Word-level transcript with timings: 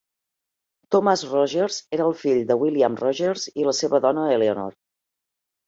Thomas 0.95 1.23
Rogers 1.33 1.77
era 1.99 2.09
el 2.13 2.17
fill 2.23 2.41
de 2.53 2.59
William 2.63 2.97
Rogers 3.03 3.47
i 3.63 3.69
la 3.71 3.77
seva 3.83 4.03
dona 4.09 4.27
Eleanor. 4.41 4.77